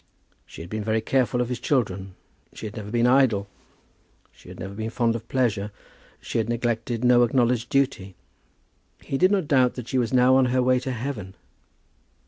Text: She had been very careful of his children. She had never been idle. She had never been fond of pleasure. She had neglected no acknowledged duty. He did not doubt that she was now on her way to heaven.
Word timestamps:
She 0.47 0.61
had 0.61 0.69
been 0.71 0.83
very 0.83 0.99
careful 0.99 1.41
of 1.41 1.49
his 1.49 1.59
children. 1.59 2.15
She 2.53 2.65
had 2.65 2.75
never 2.75 2.89
been 2.89 3.05
idle. 3.05 3.47
She 4.31 4.49
had 4.49 4.59
never 4.59 4.73
been 4.73 4.89
fond 4.89 5.15
of 5.15 5.27
pleasure. 5.27 5.69
She 6.19 6.39
had 6.39 6.49
neglected 6.49 7.03
no 7.03 7.21
acknowledged 7.21 7.69
duty. 7.69 8.15
He 9.03 9.19
did 9.19 9.31
not 9.31 9.47
doubt 9.47 9.75
that 9.75 9.87
she 9.89 9.99
was 9.99 10.11
now 10.11 10.37
on 10.37 10.45
her 10.45 10.63
way 10.63 10.79
to 10.79 10.91
heaven. 10.91 11.35